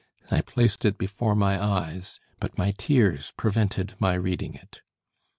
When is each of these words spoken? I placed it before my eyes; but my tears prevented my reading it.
I 0.31 0.41
placed 0.41 0.83
it 0.83 0.97
before 0.97 1.35
my 1.35 1.63
eyes; 1.63 2.19
but 2.39 2.57
my 2.57 2.71
tears 2.71 3.33
prevented 3.37 3.93
my 3.99 4.15
reading 4.15 4.55
it. 4.55 4.81